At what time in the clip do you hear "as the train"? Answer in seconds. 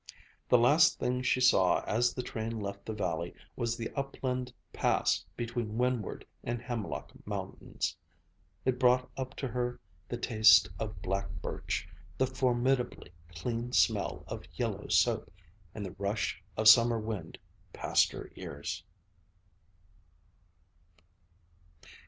1.85-2.59